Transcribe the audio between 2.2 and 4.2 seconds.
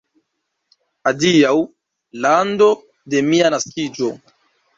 lando de mia naskiĝo!